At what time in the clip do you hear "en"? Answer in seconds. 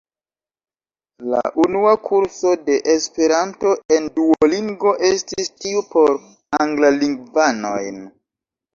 3.99-4.09